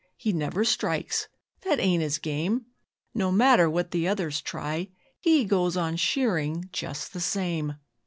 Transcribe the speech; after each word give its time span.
'He 0.17 0.33
never 0.33 0.65
strikes 0.65 1.27
that 1.61 1.79
ain't 1.79 2.01
his 2.01 2.17
game; 2.17 2.65
No 3.13 3.31
matter 3.31 3.69
what 3.69 3.91
the 3.91 4.07
others 4.07 4.41
try 4.41 4.89
HE 5.19 5.45
goes 5.45 5.77
on 5.77 5.95
shearing 5.95 6.67
just 6.73 7.13
the 7.13 7.19
same. 7.21 7.75